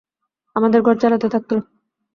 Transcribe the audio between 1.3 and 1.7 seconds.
থাকলো।